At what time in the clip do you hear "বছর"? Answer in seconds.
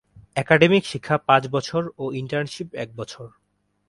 1.47-1.81, 2.95-3.27